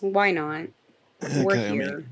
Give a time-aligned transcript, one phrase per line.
[0.00, 0.68] Why not?
[1.22, 2.04] We're Okay, I mean- here.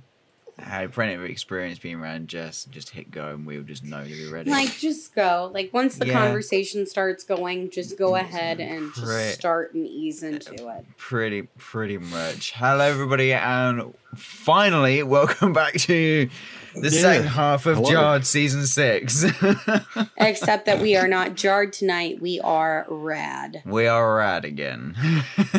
[0.58, 2.64] I had plenty of experience being around Jess.
[2.64, 4.50] Just hit go and we'll just know to be ready.
[4.50, 5.50] Like, just go.
[5.52, 6.14] Like, once the Yeah.
[6.14, 8.24] conversation starts going, just go mm-hmm.
[8.24, 9.34] ahead and just Right.
[9.34, 10.86] start and ease uh, into it.
[10.96, 12.52] pretty pretty much.
[12.52, 16.30] Hello everybody and finally welcome back to
[16.74, 17.00] the Yeah.
[17.02, 17.90] second half of Hello.
[17.90, 19.26] Jarred season six.
[20.16, 22.22] Except that we are not jarred tonight.
[22.22, 23.60] We are rad.
[23.66, 24.96] we are rad again.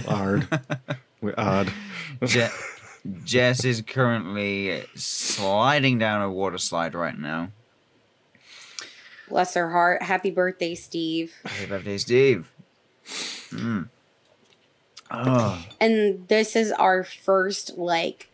[0.07, 0.47] Odd.
[1.21, 1.71] We're odd.
[2.23, 2.47] Je-
[3.23, 7.49] Jess is currently sliding down a water slide right now.
[9.29, 10.03] Bless her heart.
[10.03, 11.33] Happy birthday, Steve.
[11.45, 12.51] Happy birthday, Steve.
[13.51, 13.89] Mm.
[15.09, 18.29] Oh, And this is our first, like,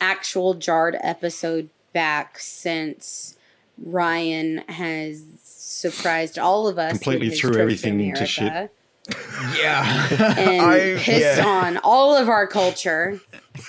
[0.00, 3.36] actual jarred episode back since
[3.78, 6.92] Ryan has surprised all of us.
[6.92, 8.72] Completely his threw everything to shit.
[9.08, 10.34] America yeah.
[10.38, 11.46] And I- pissed yeah.
[11.46, 13.20] on all of our culture.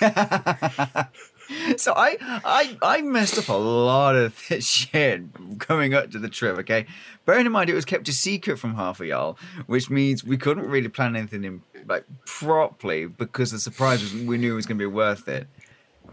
[1.76, 5.22] so I, I I messed up a lot of this shit
[5.58, 6.58] coming up to the trip.
[6.58, 6.86] Okay,
[7.24, 10.36] bearing in mind it was kept a secret from half of y'all, which means we
[10.36, 14.66] couldn't really plan anything in like properly because the surprise was we knew it was
[14.66, 15.46] going to be worth it.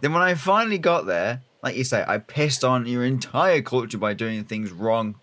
[0.02, 3.98] Then when I finally got there, like you say, I pissed on your entire culture
[3.98, 5.16] by doing things wrong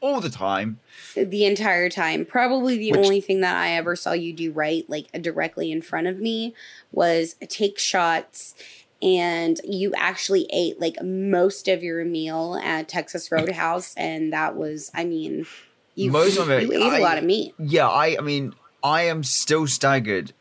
[0.00, 0.78] all the time.
[1.14, 2.24] the entire time.
[2.24, 5.82] Probably the Which- only thing that I ever saw you do right, like directly in
[5.82, 6.54] front of me,
[6.92, 8.54] was take shots.
[9.02, 14.90] And you actually ate like most of your meal at Texas Roadhouse, and that was,
[14.94, 15.46] I mean,
[15.94, 17.54] you, Most of it, you ate a I- lot of meat.
[17.58, 20.32] Yeah, I I mean, I am still staggered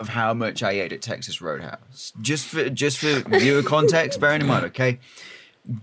[0.00, 2.12] of how much I ate at Texas Roadhouse.
[2.20, 4.98] Just for just for viewer context, bearing in mind, okay.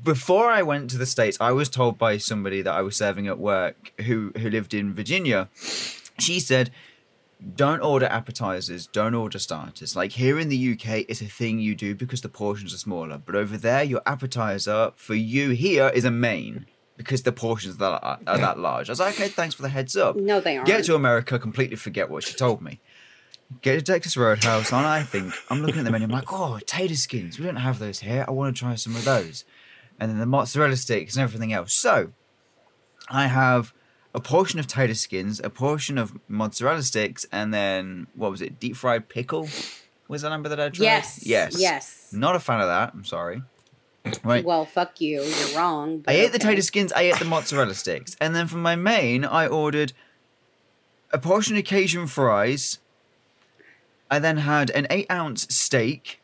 [0.04, 3.28] Before I went to the States, I was told by somebody that I was serving
[3.28, 5.50] at work who who lived in Virginia.
[6.20, 6.70] She said,
[7.56, 9.96] Don't order appetizers, don't order starters.
[9.96, 13.18] Like here in the UK, it's a thing you do because the portions are smaller.
[13.18, 16.66] But over there, your appetizer for you here is a main
[17.00, 18.90] because the portions that are, are that large.
[18.90, 20.18] I was like, okay, thanks for the heads up.
[20.18, 20.68] No, they aren't.
[20.68, 22.82] Get to America, completely forget what she told me.
[23.62, 26.06] Get to Texas Roadhouse, and I think I'm looking at the menu.
[26.08, 27.40] I'm like, oh, tater skins.
[27.40, 28.26] We don't have those here.
[28.28, 29.46] I want to try some of those,
[30.00, 31.74] and then the mozzarella sticks and everything else.
[31.74, 32.12] So,
[33.10, 33.74] I have
[34.14, 38.60] a portion of tater skins, a portion of mozzarella sticks, and then what was it?
[38.60, 39.48] Deep fried pickle.
[40.08, 40.84] Was that number that I tried?
[40.86, 41.26] Yes.
[41.26, 41.56] Yes.
[41.60, 42.10] Yes.
[42.12, 42.94] Not a fan of that.
[42.94, 43.44] I'm sorry.
[44.24, 44.44] Right.
[44.44, 45.22] Well, fuck you.
[45.22, 46.00] You're wrong.
[46.00, 46.50] but I ate the okay.
[46.50, 49.94] tater skins, I ate the mozzarella sticks, and then for my main, I ordered
[51.12, 52.80] a portion of Cajun fries.
[54.10, 56.20] I then had an eight ounce steak,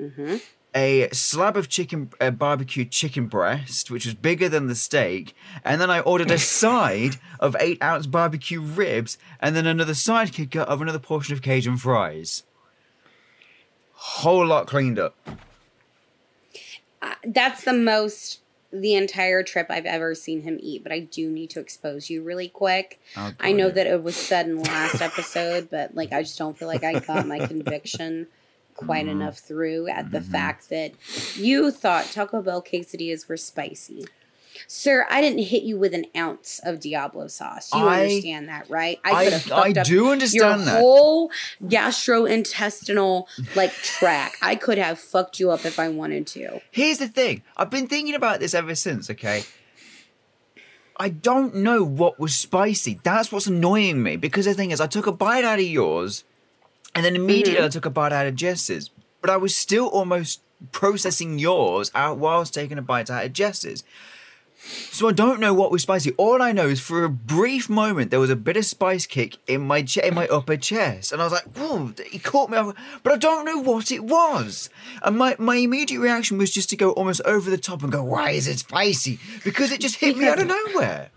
[0.00, 0.40] Mhm.
[0.76, 5.80] A slab of chicken, uh, barbecue chicken breast, which was bigger than the steak, and
[5.80, 10.60] then I ordered a side of eight ounce barbecue ribs, and then another side kicker
[10.60, 12.42] of another portion of Cajun fries.
[13.94, 15.16] Whole lot cleaned up.
[17.00, 18.40] Uh, that's the most
[18.72, 22.22] the entire trip I've ever seen him eat, but I do need to expose you
[22.22, 23.00] really quick.
[23.16, 26.36] Oh, I know that it was said in the last episode, but like I just
[26.36, 28.26] don't feel like I got my conviction
[28.76, 29.20] quite Mm-hmm.
[29.22, 30.92] enough through at the fact that
[31.36, 34.04] you thought Taco Bell quesadillas were spicy.
[34.68, 37.72] Sir, I didn't hit you with an ounce of Diablo sauce.
[37.74, 38.98] You I- understand that, right?
[39.04, 40.80] I, I up do your understand that.
[40.80, 41.30] whole
[41.62, 44.36] gastrointestinal like track.
[44.42, 46.60] I could have fucked you up if I wanted to.
[46.70, 47.42] Here's the thing.
[47.56, 49.44] I've been thinking about this ever since, okay?
[50.98, 52.98] I don't know what was spicy.
[53.02, 54.16] That's what's annoying me.
[54.16, 56.24] Because the thing is, I took a bite out of yours,
[56.96, 57.66] and then immediately mm-hmm.
[57.66, 58.90] I took a bite out of Jess's.
[59.20, 60.40] But I was still almost
[60.72, 63.84] processing yours out whilst taking a bite out of Jess's.
[64.90, 66.12] So I don't know what was spicy.
[66.12, 69.36] All I know is for a brief moment there was a bit of spice kick
[69.46, 72.72] in my che- in my upper chest, and I was like, "Whoa!" It caught me
[73.02, 74.70] but I don't know what it was.
[75.02, 78.02] And my my immediate reaction was just to go almost over the top and go,
[78.02, 81.10] "Why is it spicy?" Because it just hit me out of nowhere.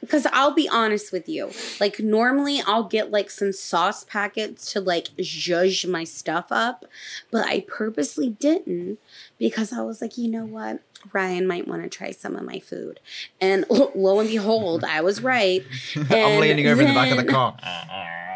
[0.00, 1.50] Because I'll be honest with you.
[1.78, 6.86] Like, normally I'll get like some sauce packets to like zhuzh my stuff up,
[7.30, 8.98] but I purposely didn't
[9.38, 10.80] because I was like, you know what?
[11.12, 13.00] Ryan might want to try some of my food.
[13.40, 15.64] And lo and behold, I was right.
[15.96, 17.56] I'm leaning over in the back of the then- car.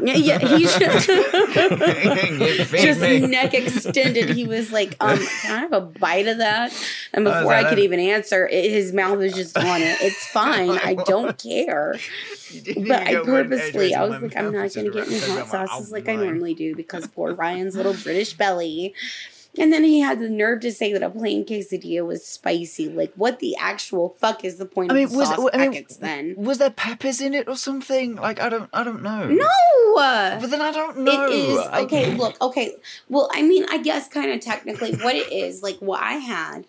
[0.00, 1.06] Yeah, yeah, he just,
[2.70, 4.30] Feed just neck extended.
[4.30, 6.72] He was like, um, can I have a bite of that?
[7.12, 9.98] And before I, could even answer, it, his mouth was just on it.
[10.00, 10.70] It's fine.
[10.70, 11.96] I don't care.
[12.86, 16.08] But I purposely, I was like, I'm not going to get any hot sauces like
[16.08, 18.94] I normally do because poor Ryan's little British belly.
[19.58, 22.88] And then he had the nerve to say that a plain quesadilla was spicy.
[22.88, 25.58] Like, what the actual fuck is the point I mean, of the was sauce I
[25.58, 26.34] mean, packets then?
[26.38, 28.16] was there peppers in it or something?
[28.16, 29.28] Like I don't, I don't know.
[29.28, 29.46] No!
[29.94, 31.26] but then I don't know.
[31.26, 32.14] It is okay.
[32.14, 32.74] Look, okay.
[33.08, 36.64] Well, I mean, I guess kind of technically what it is, like what I had,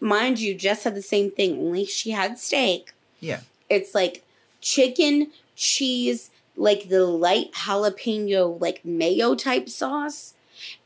[0.00, 1.58] mind you, Jess had the same thing.
[1.58, 2.92] Only she had steak.
[3.20, 3.40] Yeah.
[3.70, 4.24] It's like
[4.60, 10.34] chicken, cheese, like the light jalapeno, like mayo type sauce,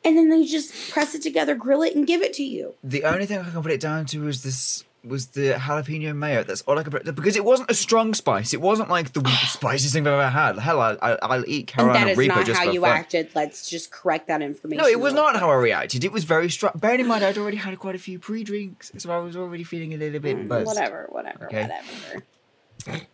[0.04, 2.74] and then they just press it together, grill it, and give it to you.
[2.84, 6.44] The only thing I can put it down to was this was the jalapeno mayo.
[6.44, 8.54] That's all I could put because it wasn't a strong spice.
[8.54, 10.58] It wasn't like the spiciest thing I've ever had.
[10.60, 12.90] Hell, I, I I'll eat And that Carolina Reaper not just how for you fun.
[12.90, 13.30] acted.
[13.34, 14.80] Let's just correct that information.
[14.80, 16.04] No, it was not how I reacted.
[16.04, 16.72] It was very strong.
[16.76, 19.92] Bearing in mind, I'd already had quite a few pre-drinks, so I was already feeling
[19.92, 20.66] a little bit Mm, buzzed.
[20.68, 21.62] Whatever, whatever, Okay.
[21.62, 23.06] whatever.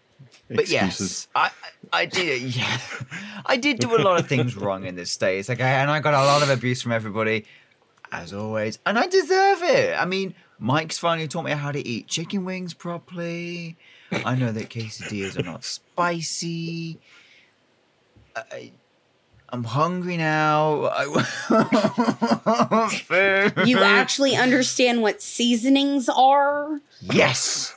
[0.49, 0.71] But Excuses.
[0.71, 1.51] yes, I
[1.93, 2.79] I did yeah,
[3.47, 5.49] I did do a lot of things wrong in this state.
[5.49, 7.45] Okay, and I got a lot of abuse from everybody,
[8.13, 9.99] as always, and I deserve it.
[9.99, 13.77] I mean, Mike's finally taught me how to eat chicken wings properly.
[14.11, 16.99] I know that quesadillas are not spicy.
[18.35, 18.73] I,
[19.51, 20.85] I'm hungry now.
[20.93, 21.05] I.
[23.67, 26.81] You actually understand what seasonings are?
[27.01, 27.75] yes.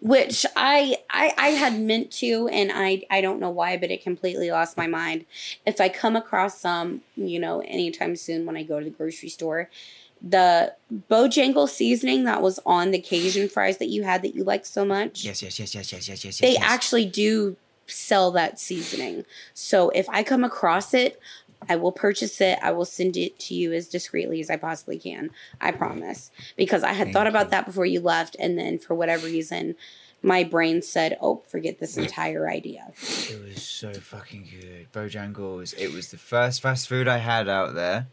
[0.00, 4.02] Which I, I I had meant to, and I I don't know why, but it
[4.02, 5.26] completely lost my mind.
[5.66, 9.28] If I come across some, you know, anytime soon when I go to the grocery
[9.28, 9.68] store,
[10.22, 10.74] the
[11.10, 14.84] Bojangle seasoning that was on the Cajun fries that you had that you like so
[14.84, 15.42] much, Yes.
[15.42, 15.58] Yes.
[15.58, 15.74] Yes.
[15.74, 15.92] Yes.
[15.92, 16.08] Yes.
[16.08, 16.24] Yes.
[16.24, 16.38] Yes.
[16.38, 16.62] they yes.
[16.62, 17.56] actually do
[17.86, 19.24] sell that seasoning.
[19.52, 21.20] So if I come across it.
[21.68, 22.58] I will purchase it.
[22.62, 25.30] I will send it to you as discreetly as I possibly can.
[25.60, 26.30] I promise.
[26.56, 27.50] Because I had Thank thought about you.
[27.50, 29.74] that before you left, and then for whatever reason,
[30.22, 32.92] my brain said, "Oh, forget this entire idea."
[33.30, 34.92] It was so fucking good.
[34.92, 35.74] Bojangles.
[35.78, 38.06] It was the first fast food I had out there.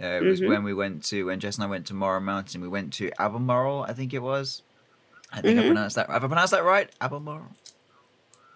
[0.00, 0.48] Uh, it was Mhm.
[0.48, 2.60] when we went to when Jess and I went to Morrow Mountain.
[2.60, 4.62] We went to Albemarle, I think it was.
[5.32, 5.66] I think I Mhm.
[5.66, 6.08] pronounced that.
[6.08, 6.88] Have I pronounced that right?
[7.00, 7.48] Albemarle.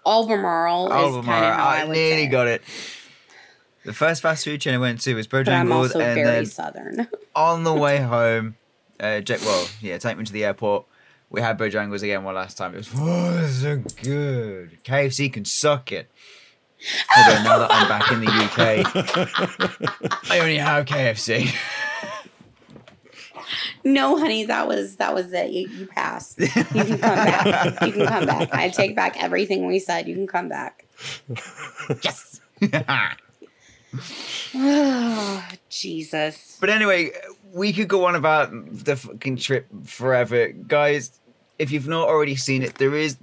[0.06, 1.18] Albemarle is kind Albemarle.
[1.50, 2.62] of how I, I nearly got it.
[3.84, 6.24] The first fast food chain I went to was But I'm Bojangles, also and very
[6.24, 7.08] then southern.
[7.34, 8.56] on the way home,
[9.00, 10.86] uh, Jack, well, yeah, take me to the airport.
[11.30, 12.74] We had Bojangles again one last time.
[12.74, 14.78] It was oh, so good.
[14.84, 16.10] KFC can suck it.
[17.16, 21.54] Although now that I'm back in the UK, I only have KFC.
[23.84, 25.50] no, honey, that was that was it.
[25.50, 26.40] You, you passed.
[26.40, 27.82] You can come back.
[27.82, 28.52] You can come back.
[28.52, 30.08] I take back everything we said.
[30.08, 30.86] You can come back.
[32.02, 32.40] yes.
[34.54, 36.56] Oh, Jesus.
[36.60, 37.10] but anyway,
[37.52, 38.50] we could go on about
[38.84, 41.18] the fucking trip forever, guys.
[41.58, 43.16] If you've not already seen it, there is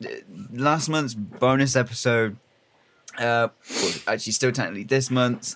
[0.53, 2.37] last month's bonus episode.
[3.17, 3.49] Uh,
[4.07, 5.55] actually, still technically this month's.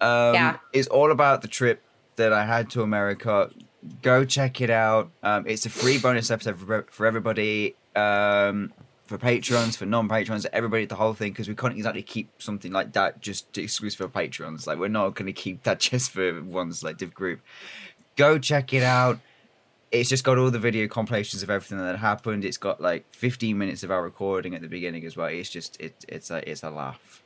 [0.00, 0.56] Um, Yeah.
[0.72, 1.82] is all about the trip
[2.16, 3.50] that I had to America.
[4.02, 5.10] Go check it out.
[5.22, 7.74] Um, it's a free bonus episode for, for everybody.
[7.94, 8.72] Um,
[9.12, 12.92] for patrons, for non-patrons, everybody, the whole thing, because we can't exactly keep something like
[12.94, 14.66] that just exclusive for patrons.
[14.66, 17.40] Like we're not going to keep that just for one selective group.
[18.16, 19.18] Go check it out.
[19.90, 22.46] It's just got all the video compilations of everything that happened.
[22.46, 25.26] It's got like 15 minutes of our recording at the beginning as well.
[25.26, 27.21] It's just it, it's a it's a laugh.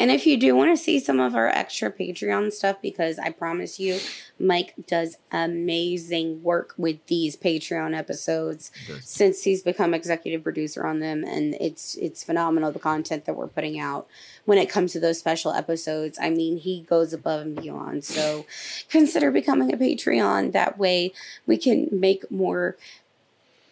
[0.00, 3.30] And if you do want to see some of our extra Patreon stuff, because I
[3.30, 4.00] promise you,
[4.38, 8.70] Mike does amazing work with these Patreon episodes
[9.02, 13.46] since he's become executive producer on them, and it's it's phenomenal the content that we're
[13.46, 14.08] putting out
[14.46, 16.18] when it comes to those special episodes.
[16.18, 18.02] I mean, he goes above and beyond.
[18.04, 18.46] So
[18.88, 20.52] consider becoming a Patreon.
[20.52, 21.12] That way,
[21.46, 22.78] we can make more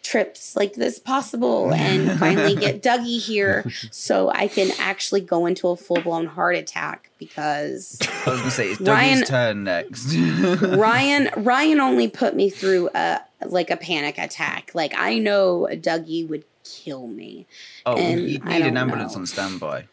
[0.09, 5.67] trips like this possible and finally get Dougie here so I can actually go into
[5.67, 10.15] a full blown heart attack because I was gonna say it's Ryan- Dougie's turn next.
[10.77, 14.71] Ryan Ryan only put me through a like a panic attack.
[14.73, 17.45] Like I know Dougie would kill me.
[17.85, 19.19] oh, and you need an ambulance know.
[19.19, 19.87] on standby.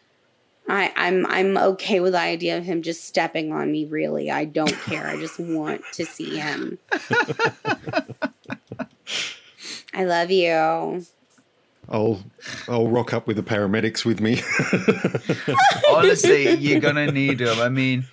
[0.69, 3.85] I, I'm I'm okay with the idea of him just stepping on me.
[3.85, 5.07] Really, I don't care.
[5.07, 6.79] I just want to see him.
[9.97, 11.05] I love you.
[11.89, 12.23] I'll
[12.69, 14.43] I'll rock up with the paramedics with me.
[15.91, 17.59] Honestly, you're gonna need them.
[17.61, 18.07] I mean,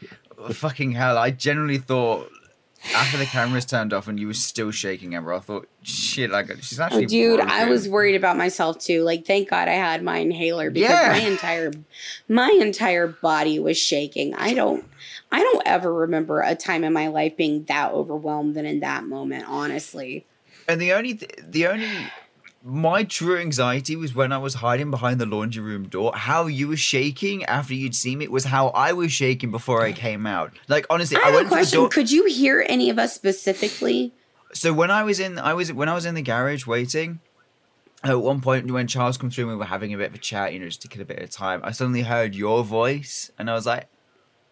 [0.51, 1.17] fucking hell!
[1.17, 2.29] I generally thought
[2.95, 6.51] after the cameras turned off and you were still shaking, Amber, I thought, shit, like
[6.61, 7.05] she's Oh, actually.
[7.07, 9.03] dude, I was worried about myself too.
[9.03, 11.09] Like, thank God I had my inhaler because Yeah.
[11.11, 11.71] my entire
[12.27, 14.35] my entire body was shaking.
[14.35, 14.85] I don't
[15.31, 19.05] I don't ever remember a time in my life being that overwhelmed than in that
[19.05, 19.45] moment.
[19.47, 20.25] Honestly,
[20.67, 21.89] And the only, th- the only,
[22.63, 26.13] my true anxiety was when I was hiding behind the laundry room door.
[26.15, 29.91] How you were shaking after you'd seen me was how I was shaking before I
[29.91, 30.53] came out.
[30.67, 31.79] Like honestly, I I, have a went the question.
[31.79, 31.89] door.
[31.89, 34.13] Could you hear any of us specifically?
[34.53, 37.19] So when I was in, I was when I was in the garage waiting.
[38.03, 40.19] at one point when Charles come through and we were having a bit of a
[40.19, 43.31] chat, you know, just to kill a bit of time, I suddenly heard your voice
[43.37, 43.87] and I was like,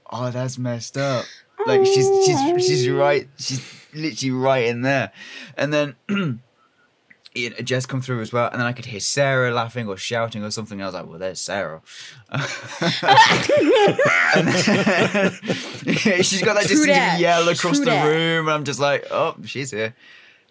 [0.10, 1.26] Oh, that's messed up.
[1.66, 2.96] Like she's she's she's oh.
[2.96, 3.60] right she's
[3.94, 5.12] literally right in there.
[5.58, 5.96] And then
[7.34, 9.96] you know, Jess come through as well, and then I could hear Sarah laughing or
[9.98, 10.82] shouting or something.
[10.82, 11.82] I was like, "Well, there's Sarah."
[14.34, 14.52] Then-
[16.24, 17.20] she's got that dat.
[17.20, 18.06] yell across True the dat.
[18.08, 19.96] room, and I'm just like, "Oh, she's here."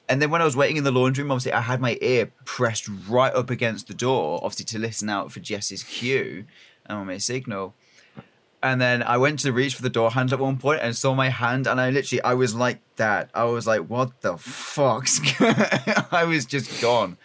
[0.09, 2.33] And then when I was waiting in the laundry room, obviously I had my ear
[2.45, 6.47] pressed right up against the door, obviously to listen out for Jess's cue
[6.87, 7.75] and on my signal.
[8.63, 11.15] And then I went to reach for the door handle at one point and saw
[11.15, 13.31] my hand, and I literally, I was like that.
[13.33, 15.19] I was like, "What the fuck's?"
[16.13, 17.17] I was just gone,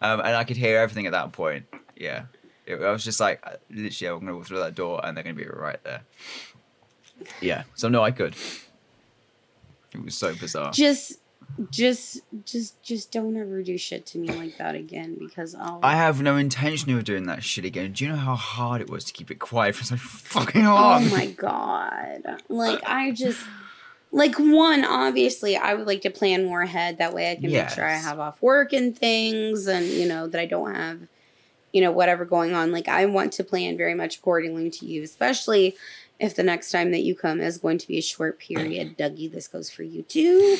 [0.00, 1.66] um, and I could hear everything at that point.
[1.96, 2.26] Yeah,
[2.64, 5.24] It- I was just like, uh, literally, I'm gonna walk through that door, and they're
[5.24, 6.02] gonna be right there.
[7.40, 8.36] Yeah, so no, I could.
[9.92, 10.70] It was so bizarre.
[10.72, 11.14] just
[11.70, 15.94] just just just don't ever do shit to me like that again because I'll I
[15.96, 17.92] have no intention of doing that shit again.
[17.92, 20.74] Do you know how hard it was to keep it quiet for so fucking oh
[20.74, 21.04] long?
[21.04, 22.42] Oh my god.
[22.48, 23.40] Like I just
[24.10, 26.98] like one, obviously I would like to plan more ahead.
[26.98, 30.26] That way I can make sure I have off work and things and you know
[30.26, 31.00] that I don't have
[31.72, 32.72] you know whatever going on.
[32.72, 35.76] Like I want to plan very much accordingly to you, especially
[36.20, 38.96] if the next time that you come is going to be a short period.
[38.98, 40.56] Dougie, this goes for you too.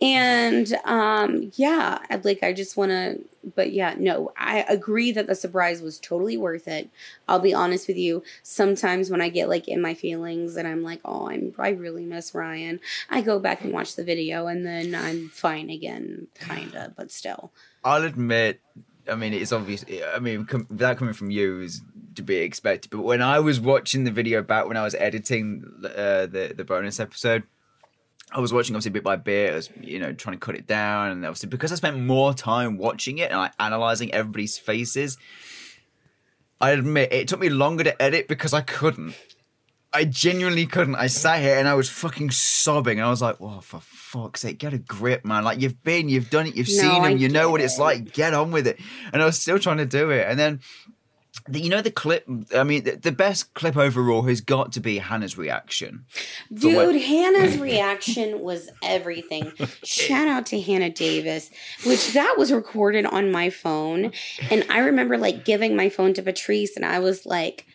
[0.00, 3.20] And um yeah, like I just want to
[3.54, 6.90] but yeah, no, I agree that the surprise was totally worth it.
[7.28, 8.22] I'll be honest with you.
[8.42, 12.04] Sometimes when I get like in my feelings and I'm like, oh, I'm I really
[12.04, 16.92] miss Ryan, I go back and watch the video and then I'm fine again, kinda,
[16.96, 17.52] but still.
[17.84, 18.60] I'll admit,
[19.08, 19.84] I mean, it's obvious.
[20.14, 21.80] I mean, com- that coming from you is
[22.16, 22.90] to be expected.
[22.90, 26.64] But when I was watching the video back when I was editing uh, the the
[26.64, 27.44] bonus episode,
[28.36, 29.52] I was watching obviously bit by bit.
[29.52, 32.34] I was you know trying to cut it down, and obviously because I spent more
[32.34, 35.16] time watching it and like analyzing everybody's faces,
[36.60, 39.14] I admit it took me longer to edit because I couldn't.
[39.94, 40.96] I genuinely couldn't.
[40.96, 42.98] I sat here and I was fucking sobbing.
[42.98, 45.42] And I was like, "Whoa, for fuck's sake, get a grip, man!
[45.42, 47.78] Like you've been, you've done it, you've No, seen I him, you know what it's
[47.78, 48.12] like.
[48.12, 48.78] Get on with it."
[49.14, 50.60] And I was still trying to do it, and then.
[51.48, 52.26] The, you know the clip.
[52.54, 56.04] I mean, the, the best clip overall has got to be Hannah's reaction.
[56.52, 59.52] Dude, Hannah's reaction was everything.
[59.84, 61.50] Shout out to Hannah Davis,
[61.84, 64.12] which that was recorded on my phone.
[64.50, 67.66] And I remember like giving my phone to Patrice and I was like,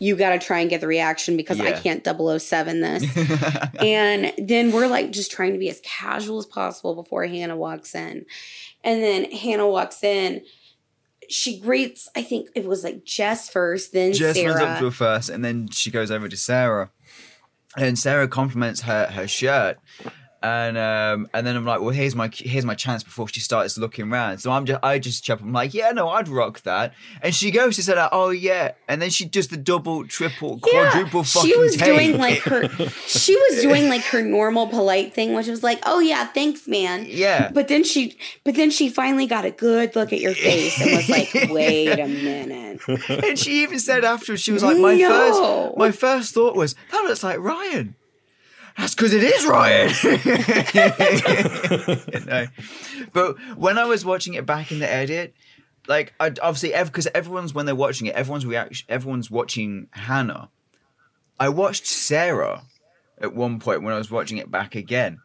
[0.00, 3.04] you got to try and get the reaction because I can't 007 this.
[3.80, 7.94] and then we're like just trying to be as casual as possible before Hannah walks
[7.94, 8.24] in.
[8.82, 10.42] And then Hannah walks in.
[11.30, 14.54] She greets, I think it was like Jess first, then Jess Sarah.
[14.54, 16.90] runs up to her first, and then she goes over to Sarah,
[17.76, 19.78] and Sarah compliments her her shirt,
[20.42, 23.76] and um and then I'm like, well, here's my here's my chance before she starts
[23.76, 24.38] looking around.
[24.38, 25.40] So I'm just I just chop.
[25.40, 26.94] I'm like, yeah, no, I'd rock that.
[27.22, 30.58] And she goes she said, like, oh yeah, and then she does the double, triple,
[30.58, 31.84] quadruple fucking she was take.
[31.86, 32.68] doing like her
[33.06, 37.04] she was doing like her normal polite thing which was like oh yeah thanks man
[37.06, 37.50] yeah.
[37.52, 40.96] but then she but then she finally got a good look at your face and
[40.96, 45.08] was like wait a minute and she even said afterwards, she was like, my No.
[45.08, 47.94] first my first thought was that looks like Ryan.
[48.80, 49.90] That's because it is Ryan.
[52.12, 52.46] You know?
[53.12, 55.34] But when I was watching it back in the edit,
[55.88, 60.50] like I obviously because everyone's when they're watching it, everyone's reaction, everyone's watching Hannah.
[61.38, 62.62] I watched Sarah
[63.18, 65.20] at one point when I was watching it back again,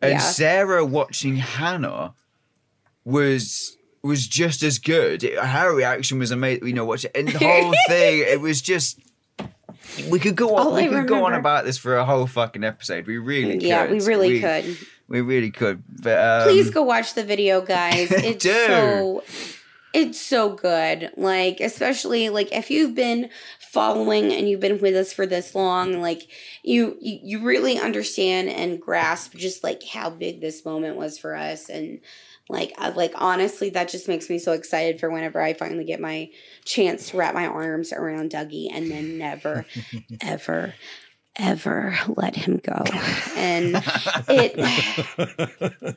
[0.00, 0.18] and Yeah.
[0.18, 2.14] Sarah watching Hannah
[3.04, 5.22] was was just as good.
[5.22, 6.66] It- her reaction was amazing.
[6.66, 8.24] You know, watch it and the whole thing.
[8.26, 8.98] It was just.
[10.08, 10.66] We could go on.
[10.66, 13.06] All we I could go on about this for a whole fucking episode.
[13.06, 13.62] We really could.
[13.62, 15.82] yeah we really could We really could.
[16.02, 19.22] But um, please go watch the video guys it's so
[19.92, 23.28] it's so good like especially like if you've been
[23.60, 26.22] following and you've been with us for this long like
[26.62, 31.34] you you, you really understand and grasp just like how big this moment was for
[31.34, 32.00] us and
[32.52, 36.00] like I, like honestly that just makes me so excited for whenever i finally get
[36.00, 36.30] my
[36.64, 39.66] chance to wrap my arms around dougie and then never
[40.20, 40.74] ever
[41.36, 42.84] ever let him go.
[43.36, 43.82] And
[44.28, 45.96] it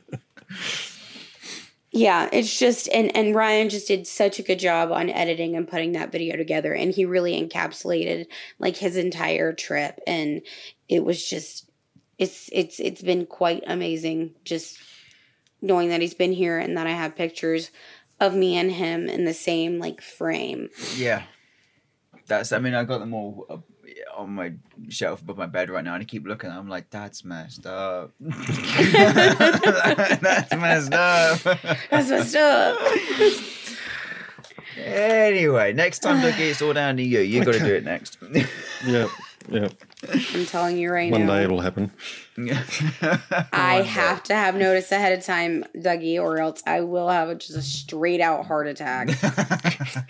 [1.92, 5.68] yeah it's just and and ryan just did such a good job on editing and
[5.68, 8.26] putting that video together and he really encapsulated
[8.58, 10.42] like his entire trip and
[10.88, 11.70] it was just
[12.18, 14.78] it's it's it's been quite amazing just
[15.62, 17.70] knowing that he's been here and that i have pictures
[18.20, 21.22] of me and him in the same like frame Yeah,
[22.26, 22.52] that's.
[22.52, 23.62] I mean, I got them all up
[24.16, 24.54] on my
[24.88, 26.50] shelf above my bed right now, and I keep looking.
[26.50, 28.12] I'm like, that's messed up.
[28.20, 28.50] that's
[30.56, 31.38] messed up.
[31.90, 32.78] that's messed up
[34.76, 37.20] Anyway, next time, Dougie, it's all down to you.
[37.20, 38.18] You got to do it next.
[38.84, 39.08] Yeah,
[39.48, 39.68] yeah.
[40.34, 41.28] I'm telling you right One now.
[41.28, 41.90] One day it'll happen.
[43.52, 47.34] I have to have notice ahead of time, Dougie, or else I will have a,
[47.34, 49.08] just a straight out heart attack.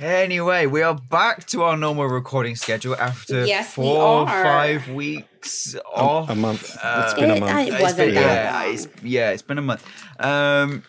[0.00, 4.42] Anyway, we are back to our normal recording schedule after Yes, we four or are.
[4.42, 6.28] five weeks off.
[6.28, 6.76] A month.
[6.82, 7.52] Uh, it's been a month.
[7.52, 8.74] I- It's wasn't been- that yeah, long.
[8.74, 9.86] it's, yeah, it's been a month.
[10.18, 10.82] Um,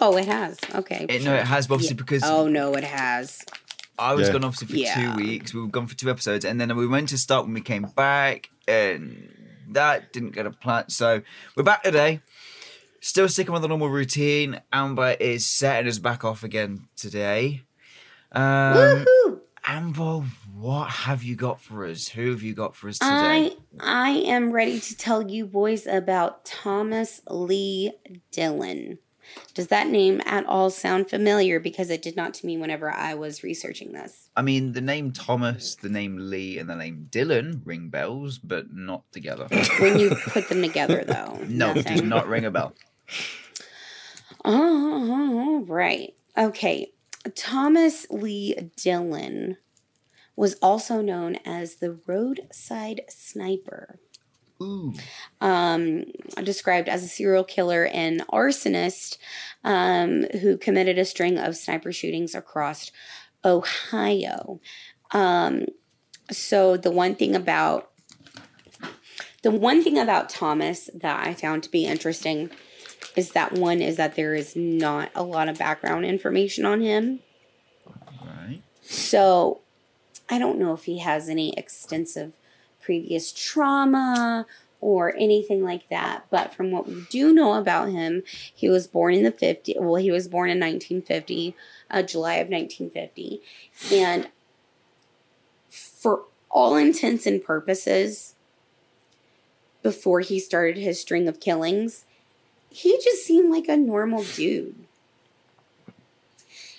[0.00, 0.58] oh, it has.
[0.76, 1.06] Okay.
[1.08, 2.02] it, no, it has obviously Yeah.
[2.02, 3.40] because Oh no, it has.
[3.98, 4.32] I was Yeah.
[4.34, 5.16] gone obviously for Yeah.
[5.16, 5.52] two weeks.
[5.54, 7.82] We were gone for two episodes, and then we went to start when we came
[7.96, 9.28] back, and
[9.70, 10.88] that didn't get a plan.
[10.88, 11.22] So
[11.56, 12.20] we're back today.
[13.00, 14.60] Still sticking with the normal routine.
[14.72, 17.62] Amber is setting us back off again today.
[18.30, 19.40] Um, Woohoo!
[19.64, 20.22] Amber,
[20.56, 22.08] what have you got for us?
[22.08, 23.56] Who have you got for us I today?
[23.80, 27.92] I am ready to tell you boys about Thomas Lee
[28.30, 28.98] Dillon.
[29.54, 31.60] Does that name at all sound familiar?
[31.60, 34.28] Because it did not to me whenever I was researching this.
[34.36, 38.72] I mean, the name Thomas, the name Lee, and the name Dylan ring bells, but
[38.72, 39.46] not together.
[39.78, 42.08] When you put them together, though, no, does nothing.
[42.08, 42.74] not ring a bell.
[44.44, 46.14] Oh, right.
[46.36, 46.92] Okay.
[47.36, 49.56] Thomas Lee Dillon
[50.34, 54.00] was also known as the roadside sniper.
[55.40, 56.04] Um,
[56.42, 59.18] described as a serial killer and arsonist
[59.64, 62.90] um, who committed a string of sniper shootings across
[63.44, 64.60] Ohio.
[65.12, 65.66] Um,
[66.30, 67.90] so the one thing about
[69.42, 72.50] the one thing about Thomas that I found to be interesting
[73.16, 77.20] is that one is that there is not a lot of background information on him.
[78.22, 78.62] Right.
[78.82, 79.60] So
[80.30, 82.32] I don't know if he has any extensive
[82.82, 84.46] previous trauma
[84.80, 86.26] or anything like that.
[86.28, 89.94] But from what we do know about him, he was born in the 50, well,
[89.94, 91.54] he was born in 1950,
[91.90, 93.40] uh, July of 1950.
[93.92, 94.28] And
[95.70, 98.34] for all intents and purposes,
[99.82, 102.04] before he started his string of killings,
[102.68, 104.74] he just seemed like a normal dude.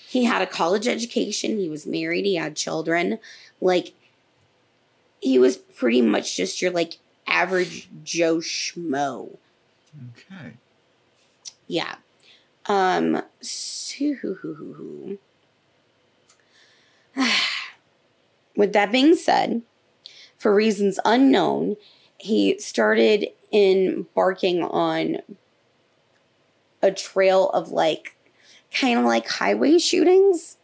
[0.07, 3.17] He had a college education, he was married, he had children.
[3.59, 3.93] Like,
[5.23, 9.37] he was pretty much just your like average Joe Schmo.
[10.11, 10.53] Okay.
[11.67, 11.95] Yeah.
[12.65, 15.17] Um so
[18.57, 19.61] with that being said,
[20.37, 21.77] for reasons unknown,
[22.17, 25.19] he started embarking on
[26.81, 28.17] a trail of like
[28.77, 30.57] kind of like highway shootings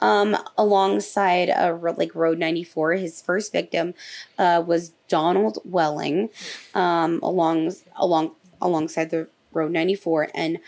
[0.00, 2.94] um, alongside uh, like Road 94.
[2.94, 3.94] His first victim
[4.38, 6.30] uh, was Donald Welling
[6.74, 10.58] um, along along alongside the Road 94, and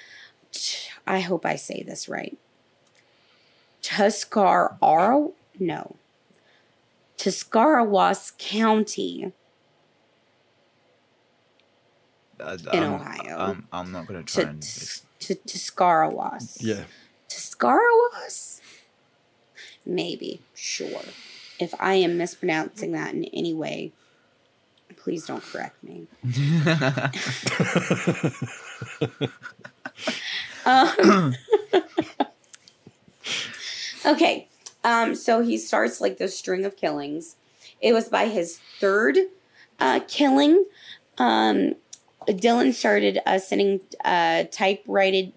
[1.07, 2.39] I hope I say this right.
[3.83, 5.97] Tuscarora, no,
[7.17, 9.33] Tuscarawas County.
[12.41, 13.39] Uh, In um, Ohio.
[13.39, 14.63] Um, I'm not going to try To, and.
[14.63, 16.59] to, to Tuscarawas.
[16.61, 16.85] Yeah.
[17.29, 18.58] Tuscarawas?
[19.89, 21.03] Maybe, sure.
[21.59, 23.93] If I am mispronouncing that in any way,
[24.97, 26.07] please don't correct me.
[30.69, 31.35] Um,
[34.07, 34.49] okay,
[34.85, 37.37] um, so he starts like this string of killings.
[37.81, 39.17] It was by his third
[39.81, 40.67] uh, killing.
[41.17, 41.77] Um,
[42.27, 45.33] Dillon started uh, sending uh, typewritten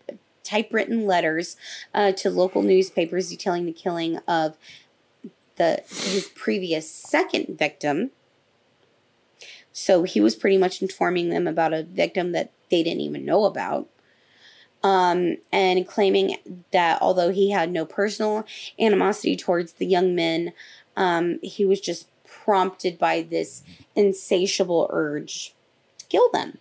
[0.52, 1.56] typewritten letters
[1.94, 4.58] uh, to local newspapers detailing the killing of
[5.56, 8.12] the his previous second victim.
[9.72, 13.46] So he was pretty much informing them about a victim that they didn't even know
[13.46, 13.88] about.
[14.84, 16.38] Um, and claiming
[16.72, 18.46] that although he had no personal
[18.80, 20.54] animosity towards the young men,
[20.98, 23.64] um, he was just prompted by this
[23.96, 25.54] insatiable urge
[26.00, 26.58] to kill them.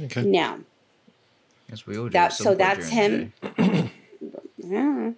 [0.00, 0.22] Okay.
[0.22, 0.60] Now,
[1.70, 2.10] Yes, we all do.
[2.10, 3.30] That- so that's day.
[4.62, 5.12] Yeah.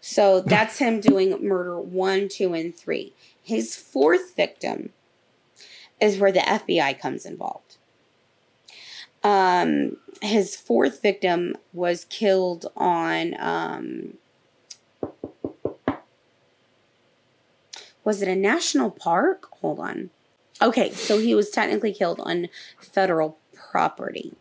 [0.00, 3.12] So that's him doing murder one, two, and three.
[3.42, 4.90] His fourth victim
[6.00, 7.76] is where the FBI comes involved.
[9.24, 13.34] Um, his fourth victim was killed on.
[13.40, 14.14] Um,
[18.04, 19.46] was it a national park?
[19.60, 20.10] Hold on.
[20.62, 22.48] Okay, so he was technically killed on
[22.80, 24.34] federal property.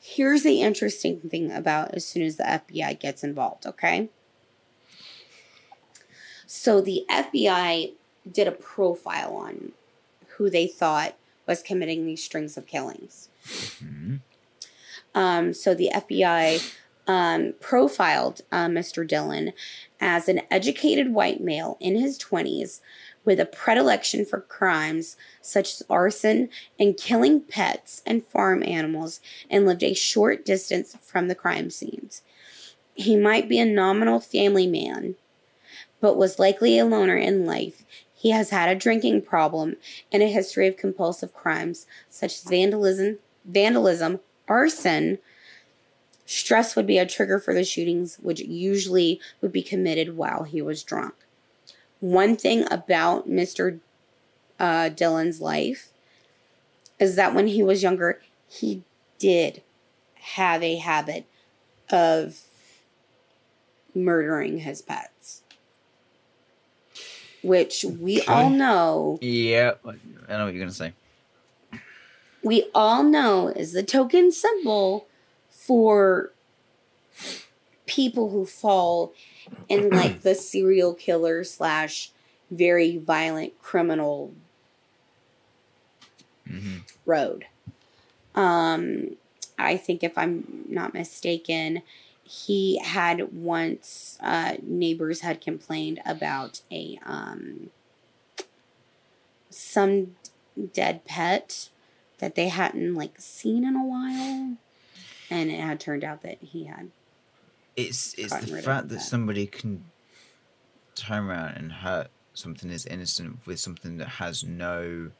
[0.00, 4.08] Here's the interesting thing about as soon as the FBI gets involved, okay?
[6.46, 7.92] So the FBI
[8.30, 9.72] did a profile on
[10.36, 11.14] who they thought
[11.46, 13.28] was committing these strings of killings.
[13.44, 14.20] Mhm.
[15.14, 16.74] Um, so the FBI
[17.06, 19.06] um, profiled uh, Mr.
[19.06, 19.52] Dillon
[20.00, 22.80] as an educated white male in his 20s
[23.24, 29.66] with a predilection for crimes such as arson and killing pets and farm animals and
[29.66, 32.22] lived a short distance from the crime scenes.
[32.94, 35.16] He might be a nominal family man,
[36.00, 37.84] but was likely a loner in life.
[38.14, 39.76] He has had a drinking problem
[40.12, 45.18] and a history of compulsive crimes such as vandalism, vandalism, arson.
[46.26, 50.60] Stress would be a trigger for the shootings, which usually would be committed while he
[50.60, 51.14] was drunk.
[52.00, 53.80] One thing about Mr.
[54.58, 55.88] Uh, Dillon's life
[56.98, 58.82] is that when he was younger, he
[59.18, 59.62] did
[60.14, 61.26] have a habit
[61.90, 62.40] of
[63.94, 65.42] murdering his pets.
[67.42, 68.32] Which we Okay.
[68.32, 70.92] all know, Yeah, I know what you're gonna say.
[72.42, 75.06] we all know is the token symbol
[75.48, 76.32] for
[77.86, 79.12] people who fall
[79.68, 82.10] in like the serial killer slash
[82.50, 84.34] very violent criminal
[86.46, 87.46] hmm road.
[88.34, 89.16] Um,
[89.58, 91.82] I think if I'm not mistaken,
[92.22, 97.70] he had once uh, neighbors had complained about a um,
[99.50, 100.16] some
[100.72, 101.68] dead pet
[102.18, 104.56] that they hadn't like seen in a while,
[105.30, 106.90] and it had turned out that he had.
[107.76, 108.94] It's it's the fact that.
[108.96, 109.84] that somebody can
[110.94, 115.10] turn around and hurt something as innocent with something that has no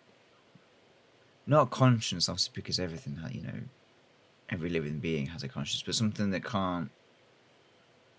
[1.46, 3.60] not a conscience, obviously, because everything you know,
[4.50, 6.90] every living being has a conscience, but something that can't.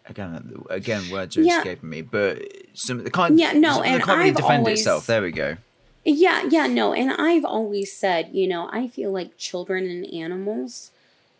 [0.08, 1.60] Again, again, words are Yeah.
[1.60, 2.42] escaping me, but
[2.74, 3.38] some that can't.
[3.38, 5.06] Yeah, no, and can't really I've defend always- itself.
[5.08, 5.58] There we go.
[6.04, 10.90] Yeah, yeah, no, and I've always said, you know, I feel like children and animals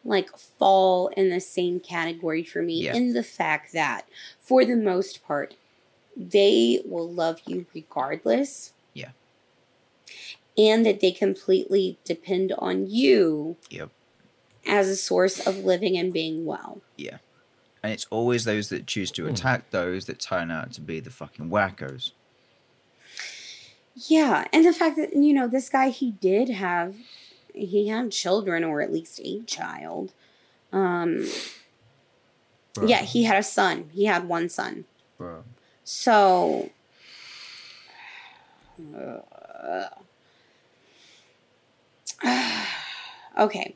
[0.04, 2.96] like fall in the same category for me Yeah.
[2.96, 4.08] in the fact that
[4.40, 5.54] for the most part
[6.18, 8.74] they will love you regardless.
[8.94, 9.12] Yeah.
[10.58, 13.90] And that they completely depend on you Yep.
[14.66, 16.82] as a source of living and being well.
[16.98, 17.20] Yeah.
[17.84, 19.30] And it's always those that choose to Hmm.
[19.30, 22.12] attack those that turn out to be the fucking wackos.
[24.08, 26.96] Yeah, and the fact that you know this guy he did have
[27.54, 30.14] he had children or at least a child.
[30.72, 31.28] Um
[32.82, 33.90] yeah, he had a son.
[33.94, 34.86] He had one son.
[35.84, 36.70] So
[38.96, 39.90] uh,
[43.38, 43.76] okay.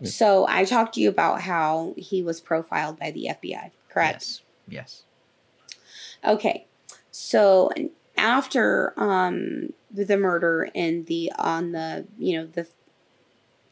[0.00, 0.08] Yeah.
[0.08, 4.14] So I talked to you about how he was profiled by the FBI, correct?
[4.14, 4.42] Yes.
[4.68, 5.02] Yes.
[6.24, 6.66] Okay.
[7.10, 7.70] So
[8.16, 12.66] after um the murder and the on the you know the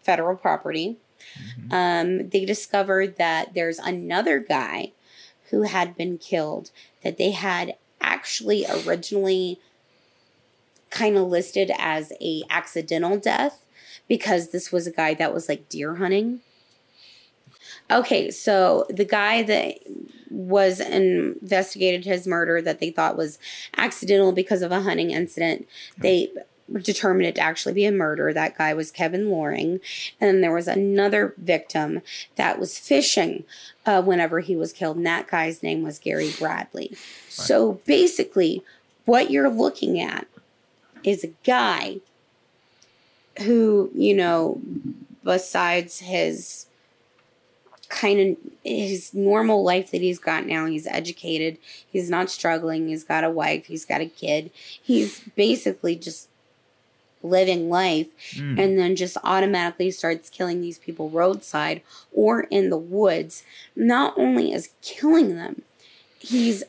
[0.07, 0.97] federal property,
[1.69, 1.73] Mhm.
[1.73, 4.93] um they discovered that there's another guy
[5.51, 6.71] who had been killed
[7.03, 9.59] that they had actually originally
[10.91, 13.65] kind of listed as a accidental death
[14.09, 16.41] because this was a guy that was like deer hunting.
[17.91, 19.75] Okay, so the guy that
[20.31, 23.39] was investigated his murder that they thought was
[23.77, 25.67] accidental because of a hunting incident,
[25.99, 26.31] they
[26.73, 28.33] determined it to actually be a murder.
[28.33, 29.81] That guy was Kevin Loring.
[30.21, 32.03] And then there was another victim
[32.37, 33.45] that was fishing
[33.85, 36.97] uh, whenever he was killed, and that guy's name was Gary Bradley.
[37.29, 38.63] So basically,
[39.05, 40.27] what you're looking at
[41.05, 42.01] is a guy
[43.43, 44.61] who, you know,
[45.23, 46.67] besides his
[47.89, 53.05] kind of his normal life that he's got now, he's educated, he's not struggling, he's
[53.05, 54.51] got a wife, he's got a kid.
[54.83, 56.29] He's basically just
[57.23, 58.59] living life Mm.
[58.59, 63.43] and then just automatically starts killing these people roadside or in the woods.
[63.75, 65.63] Not only is killing them,
[66.19, 66.63] he's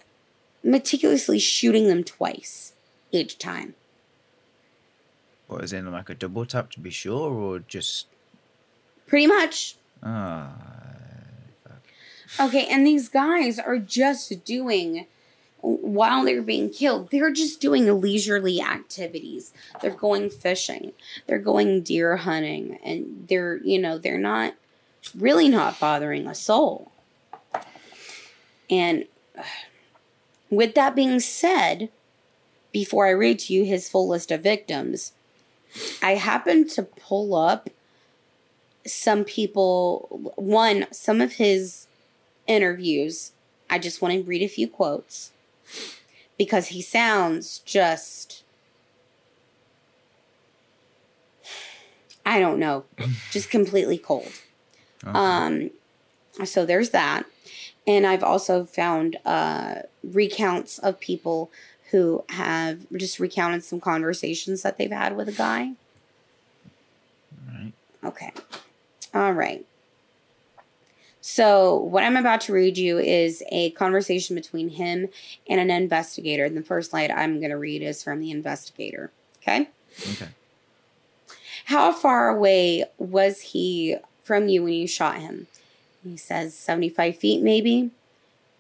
[0.64, 2.74] meticulously shooting them twice
[3.12, 3.76] each time.
[5.48, 8.08] What is in like a double tap to be sure, or just
[9.06, 9.76] Pretty much.
[10.04, 10.52] ah?
[12.40, 15.06] Okay, and these guys are just doing
[15.62, 19.54] while they're being killed, they're just doing leisurely activities.
[19.82, 20.94] They're going fishing,
[21.26, 24.54] they're going deer hunting, and they're, you know, they're not
[25.16, 26.92] really not bothering a soul.
[28.70, 29.06] And
[30.50, 31.90] with that being said,
[32.72, 35.14] before I read to you his full list of victims,
[36.02, 37.70] I happened to pull up
[38.86, 41.88] some people, one, some of his
[42.46, 43.32] interviews.
[43.70, 45.32] I just want to read a few quotes
[46.38, 48.44] because he sounds just,
[52.26, 52.86] I don't know,
[53.32, 54.32] just completely cold.
[55.06, 55.14] Okay.
[55.14, 55.70] Um,
[56.44, 57.26] So there's that.
[57.86, 61.52] And I've also found uh, recounts of people
[61.92, 65.74] who have just recounted some conversations that they've had with a guy.
[67.48, 67.74] Right.
[68.04, 68.32] Okay.
[69.14, 69.66] All right.
[71.30, 75.10] So, what I'm about to read you is a conversation between him
[75.50, 76.46] and an investigator.
[76.46, 79.12] And the first line I'm going to read is from the investigator.
[79.42, 79.68] Okay.
[80.10, 80.30] Okay.
[81.66, 85.48] How far away was he from you when you shot him?
[86.02, 87.92] He says 75 feet, maybe.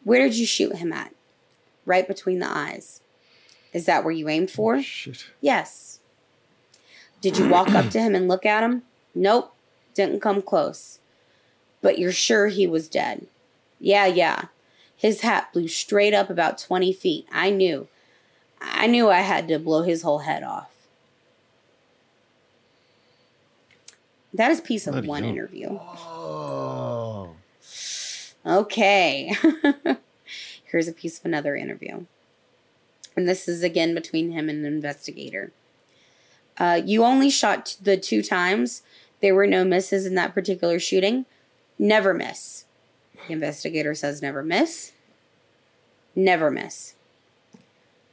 [0.03, 1.15] Where did you shoot him at?
[1.85, 2.99] Right between the eyes.
[3.71, 4.75] Is that where you aimed for?
[4.75, 5.25] Oh, shit.
[5.39, 5.99] Yes.
[7.21, 8.83] Did you walk up to him and look at him?
[9.15, 9.53] Nope.
[9.93, 10.99] Didn't come close.
[11.81, 13.27] But you're sure he was dead?
[13.79, 14.45] Yeah, yeah.
[14.95, 17.27] His hat blew straight up about 20 feet.
[17.31, 17.87] I knew.
[18.59, 20.71] I knew I had to blow his whole head off.
[24.33, 25.31] That is piece of Bloody one hell.
[25.31, 25.67] interview.
[25.71, 27.35] Oh.
[28.45, 29.33] Okay.
[30.65, 32.05] Here's a piece of another interview.
[33.15, 35.51] And this is again between him and an investigator.
[36.57, 38.81] Uh, you only shot the two times.
[39.21, 41.25] There were no misses in that particular shooting.
[41.79, 42.65] Never miss.
[43.27, 44.93] The investigator says never miss.
[46.15, 46.95] Never miss.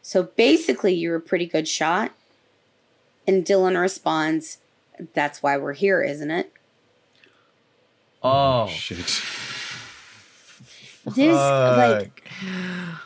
[0.02, 2.12] So basically, you're a pretty good shot.
[3.26, 4.58] And Dillon responds,
[5.14, 6.52] That's why we're here, isn't it?
[8.22, 8.66] Oh.
[8.68, 9.22] Shit.
[11.06, 13.04] This, like, Fuck.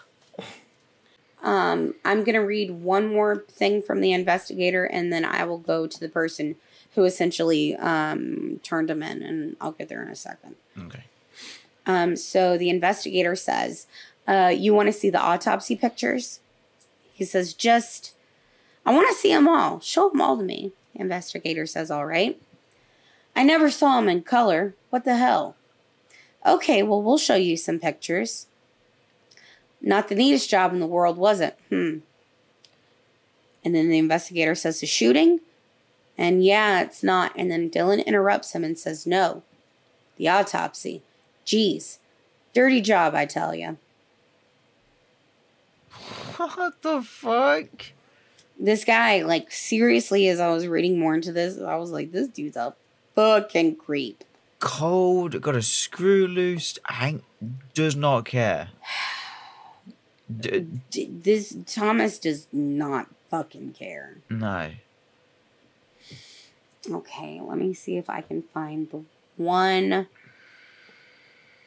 [1.43, 5.87] Um, I'm gonna read one more thing from the investigator, and then I will go
[5.87, 6.57] to the person
[6.99, 10.57] who essentially um, turned him in, and I'll get there in a second.
[10.77, 11.05] Okay.
[11.87, 13.87] Um, so the investigator says,
[14.27, 16.41] uh, "You want to see the autopsy pictures?"
[17.13, 18.15] He says, "Just,
[18.85, 19.79] I want to see them all.
[19.79, 22.37] Show them all to me." The investigator says, "All right."
[23.37, 24.75] I never saw them in color.
[24.91, 25.55] What the hell?
[26.45, 28.49] Okay, well, we'll show you some pictures.
[29.81, 31.57] Not the neatest job in the world, was it?
[31.69, 31.99] Hmm.
[33.65, 35.39] And then the investigator says, The shooting?
[36.19, 37.33] And yeah, it's not.
[37.37, 39.43] And then Dillon interrupts him and says, No.
[40.17, 41.03] The autopsy.
[41.45, 42.01] Geez.
[42.53, 43.79] Dirty job, I tell you.
[46.37, 47.69] What the fuck?
[48.59, 52.29] This guy, like, seriously, as I was reading more into this, I was like, This
[52.29, 52.75] dude's a
[53.15, 54.25] fucking creep.
[54.59, 57.23] Cold, got a screw loose, Hank
[57.75, 58.71] does not care.
[60.41, 64.17] D- D- this Thomas does not fucking care.
[64.29, 64.71] no.
[66.91, 69.03] Okay, let me see if I can find the
[69.37, 70.07] one.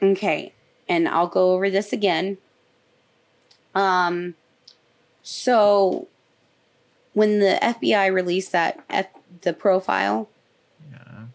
[0.02, 0.54] Okay,
[0.90, 2.38] and I'll go over this again.
[3.76, 4.36] Um,
[5.22, 6.08] so
[7.14, 9.08] when the FBI released that F-
[9.42, 10.28] the profile,
[10.92, 11.26] Yeah.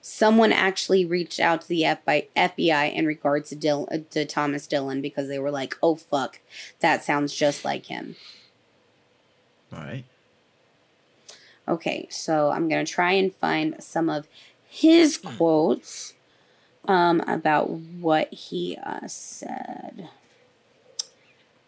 [0.00, 5.00] someone actually reached out to the FBI, FBI in regards to Dil- to Thomas Dillon
[5.02, 6.40] because they were like, "Oh fuck,
[6.80, 8.16] that sounds just like him."
[9.70, 10.04] Right.
[11.66, 14.28] Okay, so I'm gonna try and find some of
[14.68, 16.14] his quotes
[16.86, 20.08] um, about what he uh, said.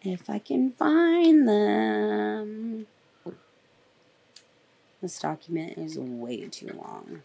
[0.01, 2.87] If I can find them.
[5.01, 7.21] This document is way too long.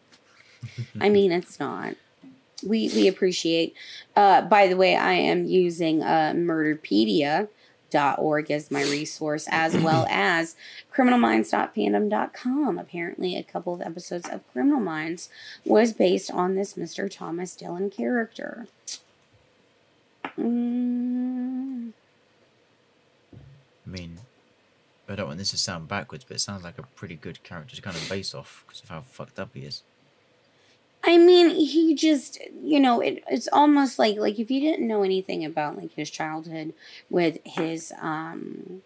[1.01, 1.95] I mean, it's not.
[2.65, 3.75] We we appreciate.
[4.15, 6.33] Uh, by the way, I am using uh,
[7.93, 10.57] Murderpedia.org as my resource, as well as
[10.95, 12.79] criminalminds.fandom.com.
[12.79, 15.29] Apparently, a couple of episodes of Criminal Minds
[15.65, 17.11] was based on this Mr.
[17.11, 18.67] Thomas Dillon character.
[20.39, 21.93] Mm,
[23.87, 24.19] I mean,
[25.09, 27.77] I don't want this to sound backwards, but it sounds like a pretty good character
[27.77, 29.83] to kind of base off because of how fucked up he is.
[31.05, 35.03] I mean, he just, you know, it, it's almost like like if you didn't know
[35.03, 36.75] anything about like his childhood
[37.11, 38.83] with his, um,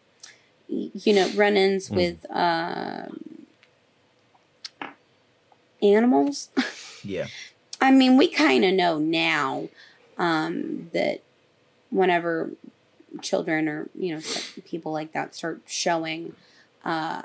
[0.69, 3.47] you know, run-ins with um,
[5.83, 6.49] animals.
[7.05, 7.27] Yeah.
[7.81, 9.69] I mean, we kind of know now
[10.17, 11.21] um, that
[11.91, 12.51] whenever
[13.23, 14.21] children or you know
[14.65, 16.35] people like that start showing
[16.85, 17.23] uh,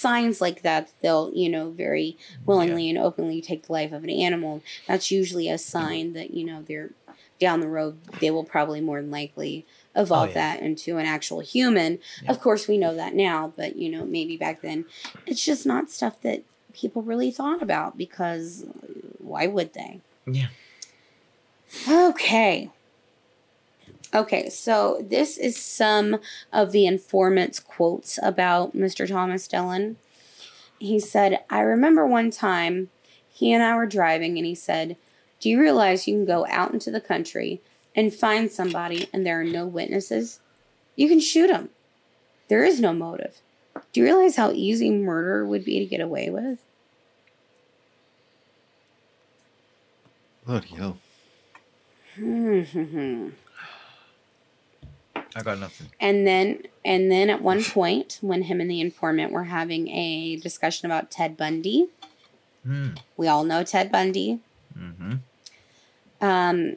[0.00, 4.10] signs like that, they'll you know very willingly and openly take the life of an
[4.10, 4.62] animal.
[4.88, 6.90] That's usually a sign that you know they're
[7.38, 7.98] down the road.
[8.20, 9.64] They will probably more than likely
[9.96, 10.56] evolve Oh, yeah.
[10.56, 11.98] that into an actual human.
[12.22, 12.30] Yeah.
[12.30, 14.84] Of course, we know that now, but you know maybe back then,
[15.26, 18.64] it's just not stuff that people really thought about because
[19.18, 20.00] why would they?
[20.26, 20.48] Yeah.
[21.88, 22.70] Okay.
[24.12, 26.18] Okay, so this is some
[26.52, 29.08] of the informant's quotes about Mr.
[29.08, 29.96] Thomas Dillon.
[30.80, 32.90] He said, I remember one time
[33.28, 34.96] he and I were driving and he said,
[35.38, 37.60] Do you realize you can go out into the country
[37.94, 40.40] and find somebody and there are no witnesses?
[40.96, 41.68] You can shoot them.
[42.48, 43.40] There is no motive.
[43.92, 46.58] Do you realize how easy murder would be to get away with?
[50.44, 50.98] Bloody hell.
[52.16, 53.28] Hmm, hmm, hmm.
[55.36, 55.88] I got nothing.
[56.00, 60.36] And then and then at one point when him and the informant were having a
[60.36, 61.88] discussion about Ted Bundy,
[62.64, 62.88] Hmm.
[63.16, 64.40] we all know Ted Bundy.
[64.78, 65.14] Mm-hmm.
[66.20, 66.76] um,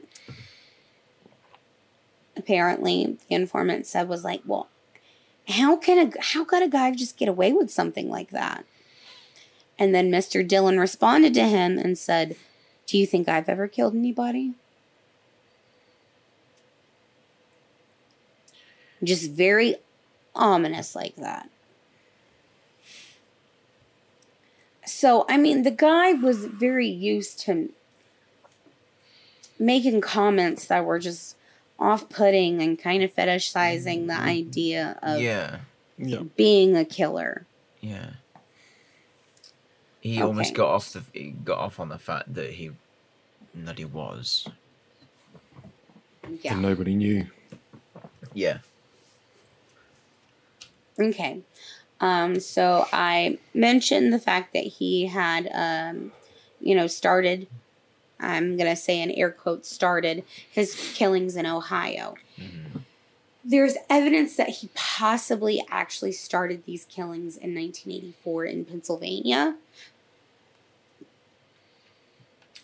[2.35, 4.67] apparently the informant said was like, well,
[5.49, 8.65] how can a how could a guy just get away with something like that?
[9.77, 10.47] And then Mr.
[10.47, 12.35] Dillon responded to him and said,
[12.85, 14.53] "Do you think I've ever killed anybody?"
[19.03, 19.75] Just very
[20.35, 21.49] ominous like that.
[24.85, 27.69] So, I mean, the guy was very used to
[29.59, 31.35] making comments that were just
[31.79, 34.27] off-putting and kind of fetishizing the mm-hmm.
[34.27, 35.59] idea of Yeah.
[35.97, 36.23] Yeah.
[36.35, 37.45] being a killer.
[37.81, 38.11] Yeah.
[40.01, 42.71] He almost got off the he got off on the fact that he
[43.55, 44.47] that he was.
[46.41, 46.53] Yeah.
[46.53, 47.27] And nobody knew.
[48.33, 48.57] Yeah.
[50.99, 51.41] Okay.
[51.99, 56.11] Um, so I mentioned the fact that he had, um,
[56.59, 57.47] you know, started,
[58.19, 62.15] I'm going to say in air quotes, started his killings in Ohio.
[63.45, 69.55] There's evidence that he possibly actually started these killings in 1984 in Pennsylvania,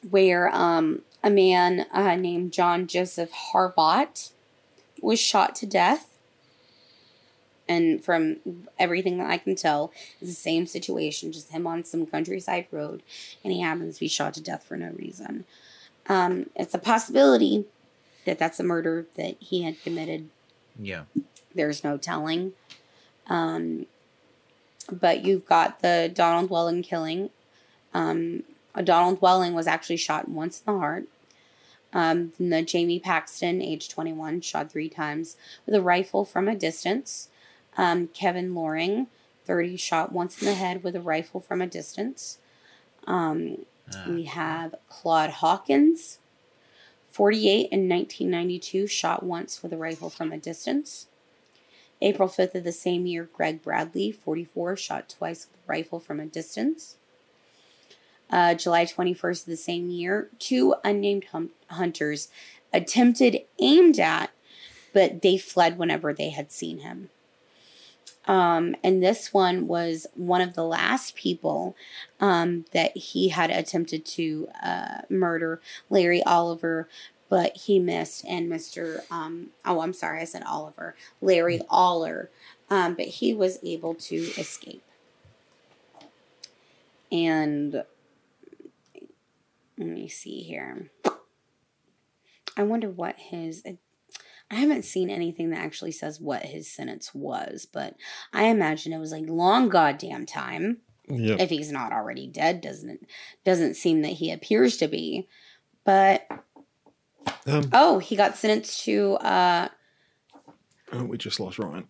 [0.09, 4.31] where um, a man uh, named John Joseph Harvot
[5.01, 6.08] was shot to death
[7.69, 8.38] and from
[8.79, 13.03] everything that I can tell, it's the same situation, just him on some countryside road,
[13.43, 15.45] and he happens to be shot to death for no reason.
[16.08, 17.65] Um, it's a possibility
[18.25, 20.29] that that's a murder that he had committed.
[20.77, 21.03] Yeah.
[21.53, 22.53] There's no telling.
[23.27, 23.86] Um,
[24.91, 27.29] but you've got the Donald Welling killing.
[27.93, 28.43] Um,
[28.84, 31.05] Donald Welling was actually shot once in the heart.
[31.93, 37.29] Um, the Jamie Paxton, age 21, shot three times with a rifle from a distance.
[37.79, 39.07] Um, Kevin Loring,
[39.45, 42.37] 30, shot once in the head with a rifle from a distance.
[43.07, 43.65] Um,
[43.95, 44.03] Ah.
[44.09, 46.19] we have Claude Hawkins,
[47.09, 51.07] 48 in 1992, shot once with a rifle from a distance.
[52.01, 56.19] April 5th of the same year, Greg Bradley, 44, shot twice with a rifle from
[56.19, 56.97] a distance.
[58.29, 62.27] Uh, July 21st of the same year, two unnamed hum- hunters
[62.73, 64.31] attempted, aimed at,
[64.93, 67.09] but they fled whenever they had seen him.
[68.29, 71.75] Um, and this one was one of the last people
[72.19, 76.87] um, that he had attempted to uh, murder, Larry Oliver,
[77.27, 78.23] but he missed.
[78.25, 79.01] And Mr.
[79.11, 82.29] Um, oh, I'm sorry, I said Oliver, Larry Aller,
[82.69, 84.83] um, but he was able to escape.
[87.11, 87.83] And
[89.75, 90.91] let me see here.
[92.55, 93.63] I wonder what his.
[94.51, 97.95] I haven't seen anything that actually says what his sentence was, but
[98.33, 100.77] I imagine it was like long goddamn time.
[101.07, 101.35] Yeah.
[101.39, 103.01] If he's not already dead, doesn't it?
[103.45, 105.27] Doesn't seem that he appears to be.
[105.83, 106.27] But
[107.45, 109.13] Um, oh, he got sentenced to.
[109.15, 109.69] uh
[110.93, 111.88] oh, we just lost Ryan.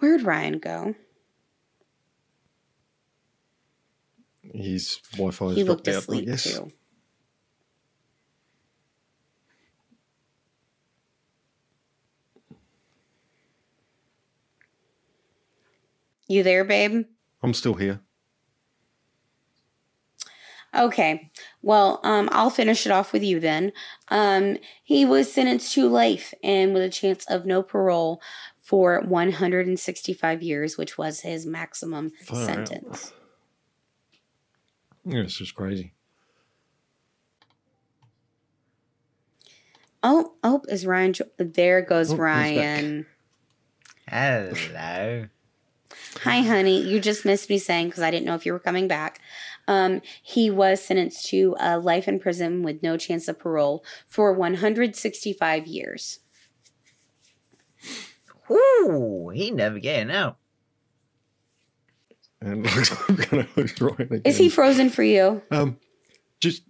[0.00, 0.94] Where'd Ryan go?
[4.54, 6.16] His Wi-Fi he looked dropped out.
[6.16, 6.44] I guess.
[6.44, 6.72] too.
[16.28, 17.04] You there, babe?
[17.42, 18.00] I'm still here.
[20.74, 21.30] Okay.
[21.62, 23.72] Well, um, I'll finish it off with you then.
[24.08, 28.20] Um, he was sentenced to life and with a chance of no parole
[28.58, 32.46] for 165 years, which was his maximum Far out.
[32.46, 33.12] sentence.
[35.04, 35.94] Yeah, it's just crazy.
[40.02, 41.14] Oh, oh, is Ryan?
[41.14, 42.16] Jo- there goes Oh.
[42.16, 43.06] Ryan.
[44.06, 45.26] Hello.
[46.22, 46.80] Hi, honey.
[46.80, 49.20] You just missed me saying because I didn't know if you were coming back.
[49.66, 54.32] Um, he was sentenced to uh, life in prison with no chance of parole for
[54.32, 56.20] 165 years.
[58.50, 60.38] Ooh, he never getting out.
[62.40, 64.22] And looks like I'm going to lose Ryan again.
[64.24, 65.42] Is he frozen for you?
[65.50, 65.78] Um,
[66.40, 66.62] just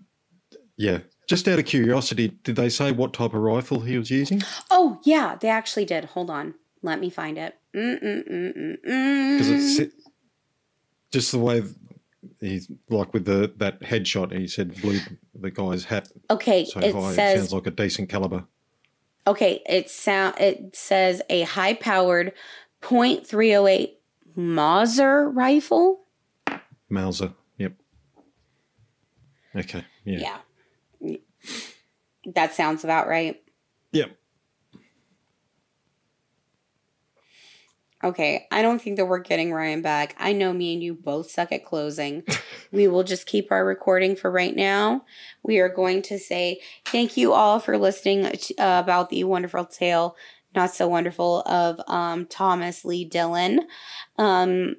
[0.76, 0.98] yeah.
[1.28, 4.42] Just out of curiosity, did they say what type of rifle he was using?
[4.70, 6.06] Oh, yeah, they actually did.
[6.06, 6.54] Hold on.
[6.82, 7.57] Let me find it.
[7.72, 9.50] Because
[9.80, 9.94] it's
[11.10, 11.62] just the way
[12.40, 14.32] he's like with the that headshot.
[14.36, 15.00] He said blew
[15.34, 17.12] the guy's hat Okay, so it high.
[17.12, 18.44] it sounds like a decent caliber.
[19.26, 22.32] okay, it sound it says a high powered
[22.82, 23.90] .308
[24.36, 26.00] Mauser rifle.
[26.88, 27.32] Mauser.
[27.58, 27.72] Yep.
[29.56, 29.84] Okay.
[30.04, 30.38] Yeah.
[31.00, 31.16] Yeah.
[32.34, 33.42] That sounds about right.
[33.92, 34.16] Yep.
[38.05, 40.14] Okay, I don't think that we're getting Ryan back.
[40.20, 42.22] I know me and you both suck at closing.
[42.72, 45.05] we will just keep our recording for right now.
[45.42, 49.64] We are going to say thank you all for listening to, uh, about the wonderful
[49.64, 50.14] tale,
[50.55, 53.66] not so wonderful, of um, Thomas Lee Dillon.
[54.16, 54.76] Um,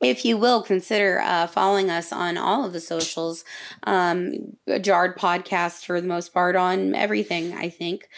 [0.00, 3.44] if you will consider uh, following us on all of the socials,
[3.84, 8.08] um, Jarred Podcast for the most part on everything, I think.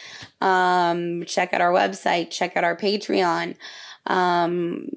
[0.41, 3.55] Um, check out our website, check out our Patreon,
[4.09, 4.89] um,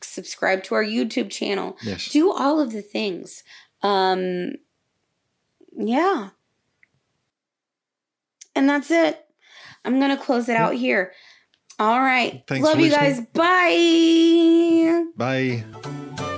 [0.00, 2.08] subscribe to our YouTube channel, Yes.
[2.08, 3.44] do all of the things.
[3.82, 4.52] Um,
[5.76, 6.30] yeah.
[8.54, 9.24] And that's it.
[9.84, 11.12] I'm going to close it out here.
[11.78, 12.42] All right.
[12.46, 13.20] Thanks Love you guys.
[13.32, 15.04] Bye.
[15.16, 16.28] Bye.